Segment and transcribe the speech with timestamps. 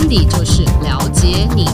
[0.00, 1.66] 温迪就是了解你，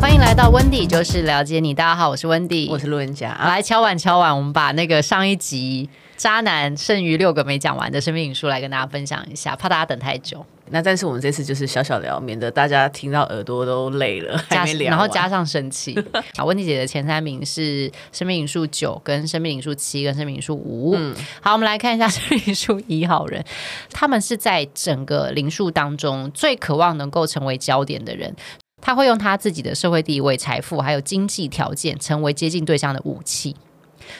[0.00, 1.74] 欢迎来到温迪就是了解你。
[1.74, 3.36] 大家好，我是温迪，我是路人甲。
[3.40, 10.46] 来敲碗敲碗，我们把那个上一集渣男剩余六个没讲完的生命影书来跟大家分享一下，怕大家等太久。
[10.70, 15.96] 那但是我们这次就是小小聊，免得大家听到耳朵都累了，还没聊，然后加上生气。
[16.36, 20.94] 好，温迪姐的前三名是生命灵数九、跟生命灵数七、跟生命灵数五。
[20.96, 23.44] 嗯，好，我们来看一下生命灵数一号人，
[23.90, 28.34] 他们是在整个灵数当中最渴望能够成为焦点的人，
[28.82, 33.54] 他会用他自己的社会地位、财富还有经济条件，成为接近对象的武器。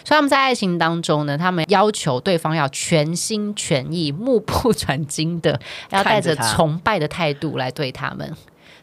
[0.05, 8.33] 所以他们在爱情当中呢，他们要求对方要全心全意、目不转睛的， 要带着崇拜的态度来对他们，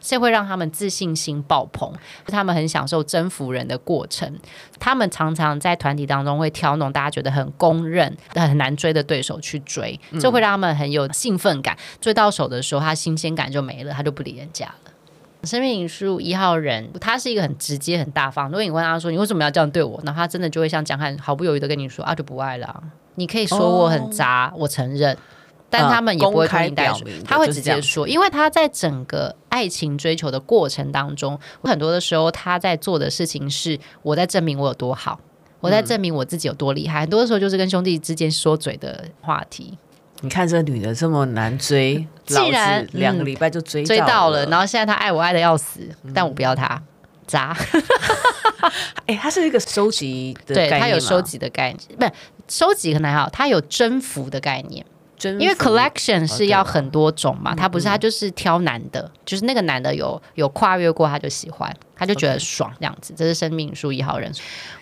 [0.00, 1.92] 这会让他们自信心爆棚。
[2.26, 4.38] 他们很享受征服人的过程，
[4.78, 11.76] 他们常常在团体当中会挑那种大家觉得很公认、很难追的对手去追，这会让他们很有兴奋感。
[12.00, 14.92] 追到手的时候，他新鲜感就没了，他就不理人家了。
[15.46, 18.46] 生命灵数一号人，他是一个很直接、很大方。
[18.46, 22.82] 如果你问他说：“你为什么要这样对我？”那他真的就会像江汉毫不犹豫的跟你说：“啊，就不爱了。”
[23.16, 25.16] 你可以说我很渣，哦、我承认，
[25.70, 35.20] 但他们也不会拖泥带水，他会直接说，因为他在整个爱情追求的过程当中，很多的时候他在做的事情是我在证明我有多好，
[35.60, 37.00] 我在证明我自己有多厉害。
[37.00, 39.78] 嗯、很多的时候就是跟兄弟之间说嘴的话题。
[40.20, 46.80] 你看这女的这么难追， 既然两个礼拜就追到追到了，然后现在她爱我爱的要死，嗯、但我不要她，
[47.26, 47.56] 渣。
[49.06, 52.12] 哎、欸，他是一个收集的概念，对，他有收集的概念，不是
[52.48, 54.84] 收集可能还好，他有征服的概念。
[55.32, 63.14] 因为 collection 是要很多种嘛，他不是他就是挑男的，就是那个男的有有跨越过他就喜欢，他就觉得爽这样子。
[63.16, 64.32] 这是生命灵数一号人，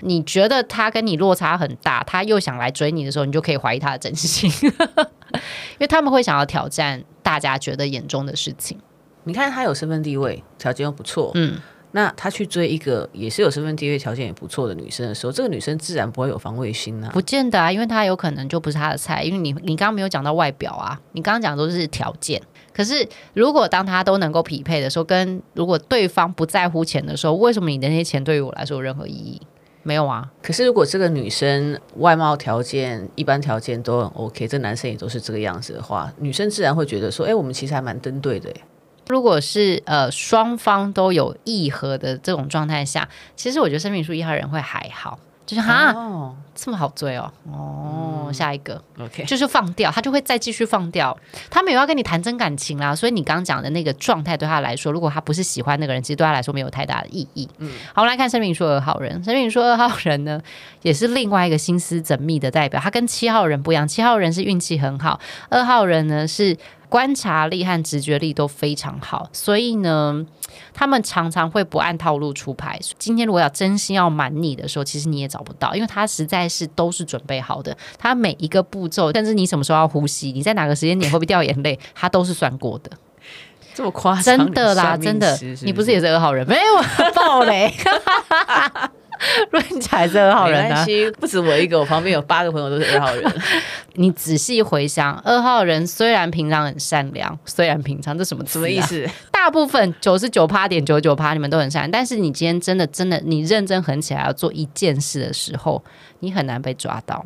[0.00, 8.78] 你觉得他跟你落差很大，他又想来追你的时候，你就可以怀疑他的真心， 因为他们会想要挑战大家觉得眼中的事情。
[9.24, 11.58] 你看他有身份地位，条件又不错，嗯。
[11.92, 17.10] 那他去追一个也是有身份地位条件也不错的女生的时候，这个女生自然不会有防卫心啊。
[17.12, 19.22] 不见得啊，因为她有可能就不是他的菜。
[19.22, 22.40] 因为你你刚刚没有讲到外表啊，你刚刚讲的都是条件。
[22.72, 29.40] 可是如果当他都能够匹配的时候，跟如果对方不在乎钱的时候，为什么你的那些钱对于我来说有任何意义？
[29.82, 30.30] 没有啊。
[30.40, 38.50] 可是如果这个女生外貌条件一般条件都很 OK，这男生也都是这个样子的话，女生自然会觉得说，哎，我们其实还蛮登对的。
[39.12, 43.06] 如果是呃双方都有议和的这种状态下，
[43.36, 51.14] 其实我觉得生命灵数一号人会还好，就是哈、哦、这么好追哦哦，嗯、下一个 OK 就是放掉，他就会再继续放掉，
[51.50, 57.46] 他没有要跟你谈真感情啦，所以你刚刚讲的那个状态对他来说，如果他不是喜欢那个人，其实对他来说没有太大的意义。
[57.58, 60.40] 嗯，好，我们来看生命灵数二号人，生命灵数二号人呢，
[60.80, 66.56] 也是另外一个心思缜密的代表，他跟七号人不一样，七号人是运气很好，二号人呢是。
[66.92, 70.26] 观察力和直觉力都非常好，所以呢，
[70.74, 72.78] 他们常常会不按套路出牌。
[72.98, 77.74] 今天如果要真心要瞒你的时候，其实你也找不到，因为他实在是都是准备好的。
[77.98, 82.90] 他每一个步骤，甚至你什么时候要呼吸，你在哪个时间点会不会掉眼泪，他都是算过的。
[83.72, 84.36] 这么夸张？
[84.36, 85.34] 真的啦，真的。
[85.62, 86.46] 你不是也是二号人？
[86.46, 86.62] 没有
[87.14, 87.72] 爆雷。
[89.50, 90.86] 乱踩是二号人啊，
[91.18, 93.32] 不止我一个，我旁边有八个朋友都是二号人。
[93.94, 99.08] 你仔细回想，二号人虽然平常很善良，虽然平常这什么、啊、什么意思？
[99.30, 105.82] 大部分九十九趴点九九趴，你们都很善良，但是你今天真的真的，你认真狠起来要做一件事的时候，
[106.20, 107.24] 你很难被抓到。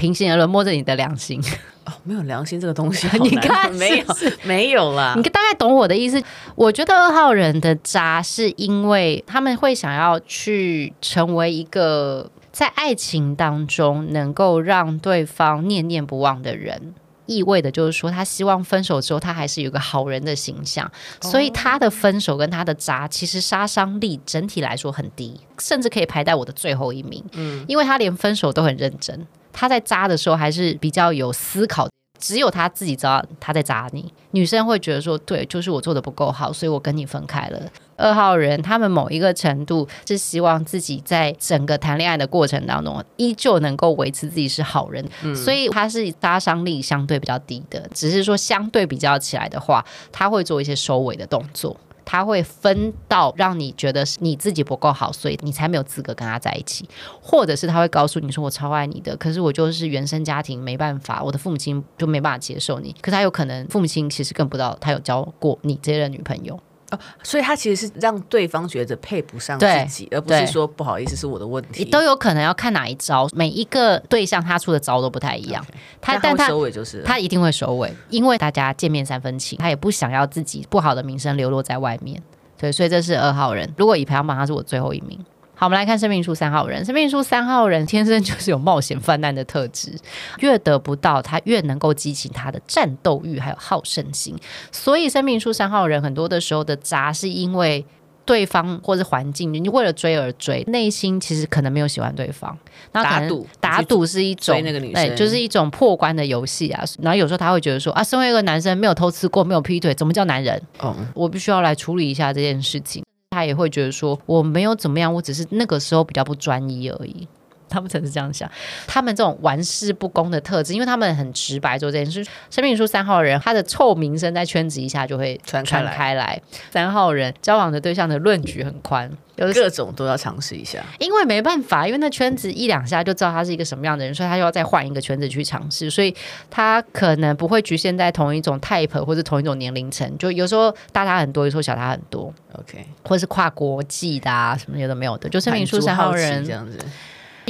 [0.00, 1.38] 平心而论，摸着你的良心。
[1.84, 4.04] 哦，没有良心这个东西， 你看没有
[4.44, 5.14] 没有啦。
[5.16, 6.22] 你大概懂我的意思。
[6.54, 16.94] 我觉得二号人的渣是因为他们会想要去成为一个在爱情当中能够让对方念念不忘的人，
[17.24, 20.90] 意味的就是说他希望分手之后他还是有个好人的形象，
[21.22, 27.24] 所以他的分手跟他的渣其实杀伤力整体来说很低，甚至可以排在我的最后一名。
[27.32, 29.26] 嗯，因为他连分手都很认真。
[29.52, 31.88] 他在扎的时候还是比较有思考，
[32.18, 34.12] 只有他自己知道他在扎你。
[34.32, 37.60] 女生会觉得说，对，就是我做的不够好，所以我跟你分开了。
[37.96, 47.86] 二号人他们某一个程度是希望自己在整个谈恋爱的过程当中，依旧能够维持自己是好人，嗯、所以他是杀伤力相对比较低的。
[47.92, 51.76] 只是说相对比较起来的话，他会做一些收尾的动作。
[52.10, 56.88] 他会分到让你觉得是你自己不够好，所以你才没有资格跟他在一起，
[57.22, 62.92] 或者是他会告诉你说，我超爱你的，可是我就是原生家庭没办法，我的父母亲就没办法接受你。
[63.00, 66.58] 可是他有可能父母亲其实更不知道他有交过你这样的女朋友，
[66.90, 71.84] 哦，所以他其实是让对方觉得配不上自己，而不是说不好意思是我的问题。
[71.84, 75.64] 都有可能要看哪一招，每一个对象他出的招都不太一样。
[75.64, 75.74] Okay.
[76.00, 82.22] 他但他收尾就是他一定会收尾，因为大家见面三分情，他也不想要自己不好的名声流落在外面。
[82.58, 83.72] 对，所以这是二号人。
[83.76, 85.18] 如果以排行榜，他是我最后一名。
[85.60, 86.82] 好，我们来看生命树三号人。
[86.82, 89.94] 生命树三号人天生就是有冒险犯难的特质，
[90.38, 94.34] 越得不到他越能够激起他的战斗欲，还有好胜心。
[94.72, 97.84] 所以生命树三号人很多的时候的渣，是因为
[98.24, 102.56] 对方或是环境，你为了追而追，内心其实可能没有喜欢对方。
[102.92, 106.82] 那打赌，打赌是一种那个女生，对，就是一种破关的游戏啊。
[107.02, 110.62] 然后有时候他会觉得说啊，身为一个男生，没有偷吃过，没有劈腿，怎么叫男人？
[110.78, 113.04] 哦，我必须要来处理一下这件事情。
[113.40, 117.26] 他也会觉得说，我没有怎么样，我只是那个时候比较不专一而已。
[117.70, 118.50] 他们曾是这样想，
[118.86, 122.22] 他们这种玩世不恭的特质，因为他们很直白做这件事。
[122.50, 125.94] 生命书三号人，他的臭名声在圈子一下就会传开来。
[125.94, 130.84] 开来三号人交往的对象的论据很宽，有各种都要尝试一下。
[130.98, 136.14] 因为没办法，因为那圈子一两下就知道他是一个什么样的人，所以他又要再换一个圈子去尝试，所以
[136.50, 142.32] 他可能不会局限在同一种 type 或者同一种年龄层，就有时候大他很多，有时候小他很多。
[142.52, 146.78] OK，或者是跨国际的啊，什么有的没有的，就生命书三号人这样子。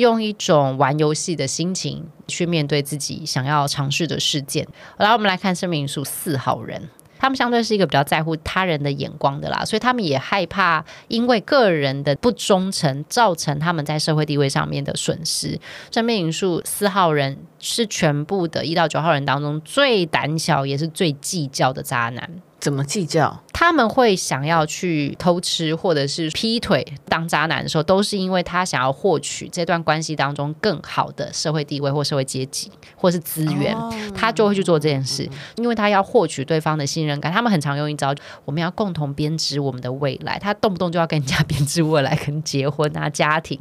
[0.00, 4.66] 用一种玩游戏的心情去面对自己想要尝试的事件。
[4.96, 6.88] 来我们来看生命数四号人，
[7.18, 15.60] 他们相对是一个比较在乎他人的眼光的啦，所以他们也害怕因为个人的不忠诚造成他们在社会地位上面的损失。
[15.92, 22.28] 生命数四号人是全部的一到九号人当中最胆小也是最计较的渣男。
[22.58, 23.42] 怎么计较？
[23.60, 37.30] 他们会想要去偷吃或者是劈腿当渣男的时候，都是因为他想要获取这段关系当中更好的社会地位或社会阶级或是资源，哦，他就会去做这件事，因为他要获取对方的信任感。
[37.30, 38.14] 他们很常用一招，
[38.46, 40.38] 我们要共同编织我们的未来。
[40.38, 43.60] 他动不动就要跟人家编织未来，跟结婚啊、家庭。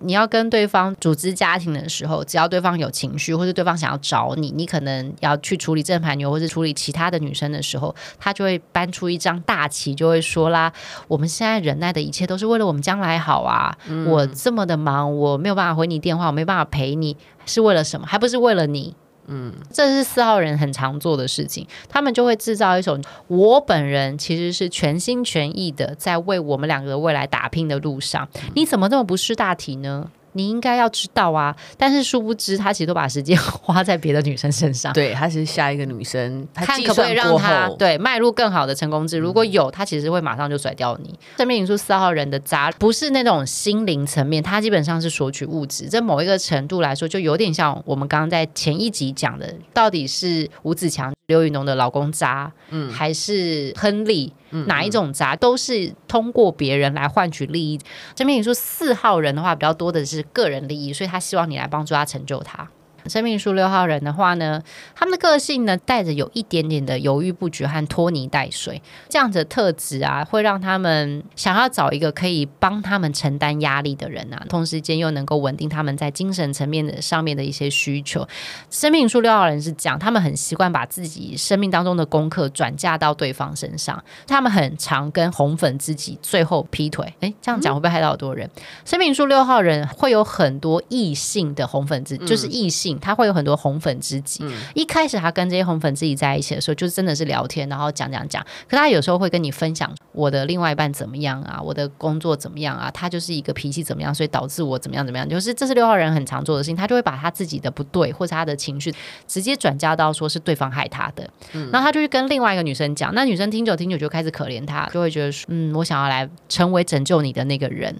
[0.00, 7.96] 你要跟对方组织家庭的时候，只要对方有情绪或者对方想要找你，你可能要去处理正牌女或者处理其他的女生的时候。
[8.18, 10.72] 他就会搬出一张大旗，就会说啦
[11.08, 13.76] ：“我们现在忍耐的一切都是为了我们将来好啊！
[13.88, 17.16] 嗯、我这么的忙，我没有办法回你电话，我没办法陪你，
[17.46, 18.06] 是为了什么？
[18.06, 18.94] 还不是为了你？
[19.26, 21.66] 嗯，这是四号人很常做的事情。
[21.88, 28.28] 他们就会制造一种我本人其实是全心全意的在为我们两个未来打拼的路上。
[28.54, 34.92] 你怎么这么不识大体呢？”你应该要知道啊，但是殊不知他其实都把时间花在别的女生身上。
[34.94, 39.26] 对，他是下一个女生，看可不可以让他对迈入更好的成功之路。
[39.26, 41.18] 如果有，他其实会马上就甩掉你。
[41.36, 45.86] 生命引数四号人的渣不是那种心灵层面，他基本上是索取物质。
[45.86, 54.32] 在某一个程度来说，就有点像我们刚刚在前一集讲的，到底是吴子强、刘宇农的老公渣，嗯，还是亨利？
[54.66, 57.80] 哪一种渣都是通过别人来换取利益。
[58.14, 62.70] 这边你说四号人的话，比较多的是个人利益，所以他希望你来帮助他成就他。
[63.06, 64.62] 生命数六号人的话呢，
[64.94, 78.26] 他们的个性呢带着有一点点的犹豫不决和拖泥带水，这样子的特质啊，会让他们想要找一个可以帮他们承担压力的人啊，同时间又能够稳定他们在精神层面的上面的一些需求。
[78.70, 87.12] 生命数六号人是讲，他们很习惯把自己生命当中的功课转嫁到对方身上，他们很常跟红粉知己最后劈腿。
[87.20, 88.46] 诶，这样讲会不会害到好多人？
[88.54, 92.91] 嗯、生命数六号人会有很多异性的红粉知己，就是异性。
[93.00, 94.44] 他会有很多红粉知己。
[94.44, 98.44] 嗯、一开始他跟这些红粉知己在一起的时候，就真的是聊天，然后讲讲讲。
[98.68, 105.28] 可他有时候会跟你分享我的另外一半怎么样啊，我的工作怎么样啊，他就是一个脾气怎么样，所以导致我怎么样怎么样。
[105.28, 108.94] 就是这是六号人很常做的事情，他就会把他自己的不对或者他的情绪
[109.26, 111.28] 直接转嫁到说是对方害他的。
[111.52, 117.94] 嗯、然后他就去跟另外一个女生讲，那女生听久听久就开始可怜他，就会觉得说嗯，我想要来成为拯救你的那个人。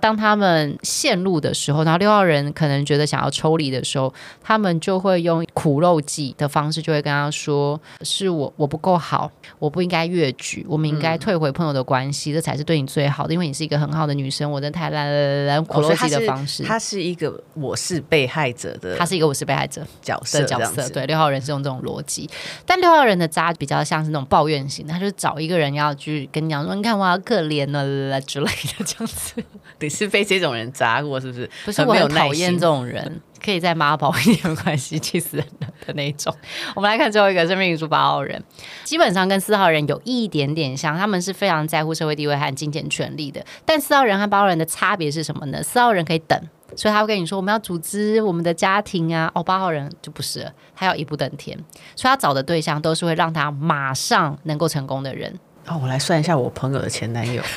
[0.00, 4.12] 当他们陷入的时候，然后六号人可能觉得想要抽离的时候。
[4.42, 13.32] 他们就会用苦肉计的方式，就会跟他说：“是我我不够好，我不应该越矩，我们应该退回朋友的关系，嗯、这才是对你最好的。
[13.32, 15.06] 因为你是一个很好的女生，我真的太烂
[15.46, 20.88] 了。”苦肉计的方式，他是一个我是被害者的，他是一个我是被害者角色角色。
[20.90, 22.28] 对，六号人是用这种逻辑，
[22.64, 29.42] 但六号人的渣比较像是那种抱怨型，他就找一个人要去跟你讲说：“你看我好可怜了之类的这样子。
[29.80, 31.50] ”你是被这种人渣过是不是？
[31.64, 33.20] 不是，我很讨厌这种人。
[33.44, 36.34] 可以再妈宝一点没关系，气死人了的那种。
[36.74, 38.42] 我们来看最后一个生命灵数八号人，
[38.84, 43.44] 基本上跟四号人有一点点像，他们是非常在乎社会地位和金钱权利的。
[43.64, 45.62] 但四号人和八号人的差别是什么呢？
[45.62, 46.40] 四号人可以等，
[46.76, 49.30] 所以他会跟你说我们要组织我们的家庭啊。
[49.34, 51.56] 哦，八号人就不是了，他要一步登天，
[51.94, 55.38] 所以他找的对象都是会让他马上能够成功的人。
[55.66, 57.42] 哦，我来算一下我朋友的前男友。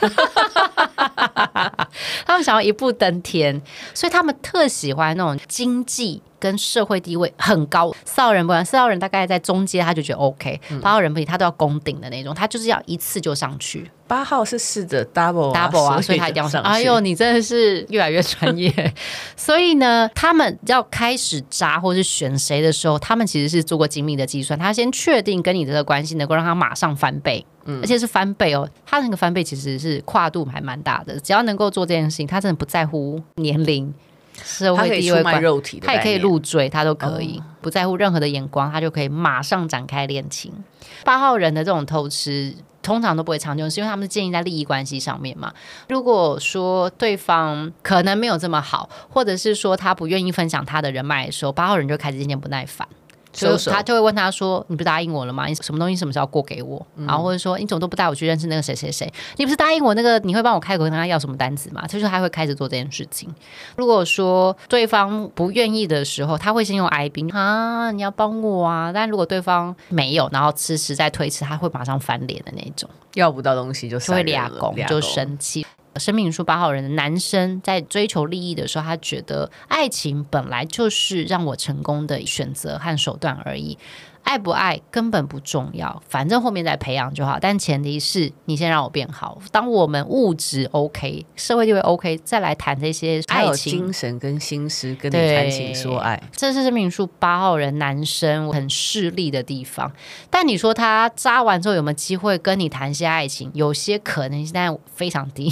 [2.26, 3.62] 他们想要一步登天，
[3.94, 7.96] 所以他们特喜欢那种经济跟社会地位很高。
[8.04, 10.60] 四号人不管，四号人大概在中阶，他就觉得 OK。
[10.82, 13.90] 八号人不行，他都要攻顶的那种，他就是要一次就上去。
[14.08, 16.68] 八号是试着 double double 啊，所以他一定要上去。
[16.68, 18.94] 哎呦，你真的是越来越专业。
[19.38, 24.60] 所以呢，他们要开始扎或是选谁的时候，他们其实是做过精密的计算。
[24.60, 27.46] 他先确定跟你的关系能够让他马上翻倍。
[27.64, 31.18] 嗯，而且是翻倍哦，他那个翻倍其实是跨度还蛮大的。
[31.20, 33.94] 只要能够做这件事情，他真的不在乎年龄、
[34.44, 40.52] 社会地位、肉体，他也可以入赘，他都可以、哦、不在乎任何的眼光，他就可以马上展开恋情。
[41.04, 45.54] 八号人的这种偷吃通常都不会长久，是因为他们是建立在利益关系上面嘛。
[45.88, 52.88] 如果说对方可能没有这么好，或者是说他不愿意分享他的人脉的时候，八号人就开始渐渐不耐烦。
[53.32, 55.46] 就他就会问他说：“你不答应我了吗？
[55.46, 56.86] 你什么东西什么时候过给我？
[56.96, 59.12] 嗯、然后或者说你怎么都不带我去认识那个谁谁谁？
[59.38, 63.34] 你不是答应我那个你会帮我开口跟他要什么单子吗？”他就说他会开始做这件事情。
[63.76, 68.92] 如果说对方不愿意的时候，他会先用哀兵啊，你要帮我啊。
[68.94, 75.66] 但如果对方没有，然后迟迟在推迟，他会马上翻脸的那种，要不到东西就会俩拱就生气。
[75.98, 83.78] 生命书八号人的男生在追求利益的时候，他觉得爱情本来就是让我成功的选择和手段而已。
[84.24, 87.38] 爱不爱根本不重要，反正后面再培养就好。
[87.40, 89.40] 但前提是你先让我变好。
[89.52, 96.22] 当我们物质 OK，社会地位 OK，再来谈这些爱情、精神跟心思，跟你谈情说爱。
[96.32, 99.92] 这是生命灵数八号人男生很势利的地方。
[100.30, 103.52] 但你说他扎完之后有没有机会跟你谈些爱情？
[103.54, 105.52] 有些可能性，但非常低。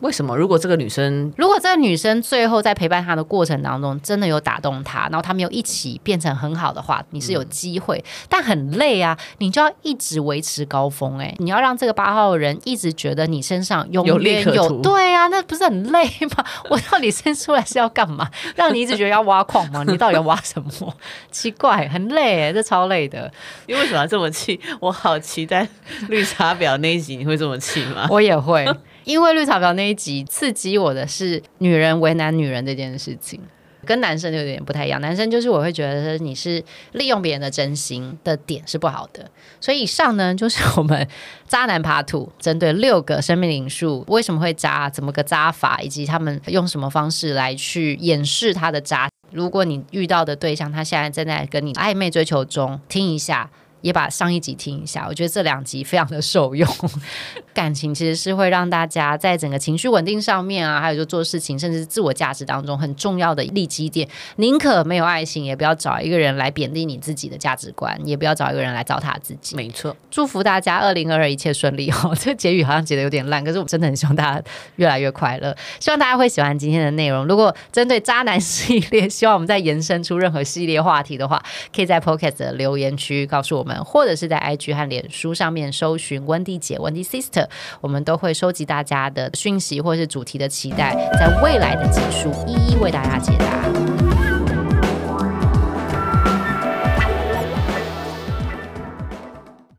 [0.00, 0.36] 为什么？
[0.36, 9.16] 如果这个女生，如果这个女生最后在陪伴他的过程当中，真的有打动他，然后他们又一起变成很好的话，你是有机会，嗯、但很累啊！
[9.38, 16.04] 你就要一直维持高峰、欸，哎，你要让这个八号人一直觉得你身上永远有，有利可图，对啊，那不是很累
[16.36, 16.44] 吗？
[16.70, 18.28] 我到底生出来是要干嘛？
[18.56, 19.84] 让你一直觉得要挖矿吗？
[19.86, 20.94] 你到底要挖什么？
[21.30, 23.30] 奇怪，很累、欸，这超累的。
[23.66, 24.58] 你为什么要这么气？
[24.80, 25.68] 我好期待
[26.08, 28.06] 绿茶婊那一集，你会这么气吗？
[28.10, 28.66] 我也会。
[29.04, 33.40] 因为绿茶婊那一集刺激我的是女人为难女人这件事情，
[33.84, 35.00] 跟男生就有点不太一样。
[35.00, 39.30] 男生就是我会觉得你是利用别人的真心的点是不好的。
[39.60, 41.06] 所以以上呢就是我们
[41.48, 49.08] 渣男爬土针对六个生命灵数为什么会渣，怎么个渣法，以及他们用什么方式来去掩饰他的渣。
[49.32, 53.50] 如果你遇到的对象他现在正在跟你暧昧追求中，听一下。
[53.80, 56.68] 也把上一集听一下，我觉得这两集非常的受用。
[57.52, 64.08] 感情其实是会让大家在整个情绪稳定上面啊，还有就做事情，甚至是自我价值当中很重要的利基点。
[64.36, 69.56] 宁可没有爱情，也不要找一个人来贬低你自己的价值观，也不要找一个人来糟蹋自己。
[69.56, 72.14] 没错，祝福大家二零二二一切顺利哦。
[72.18, 74.42] 这结语好像结得有点烂，可是我真的很希望大家
[74.76, 75.54] 越来越快乐。
[75.80, 77.26] 希望大家会喜欢今天的内容。
[77.26, 81.42] 如果针对渣男系列，希望我们再延伸出任何系列话题的话，
[81.74, 87.46] 可以在 Podcast 的留言区告诉我或者是在 IG 和脸书上面搜寻温蒂姐、温蒂 Sister，
[87.80, 93.99] 我们都会收集大家的讯息或是主题的期待，在未来的集数一一为大家解答。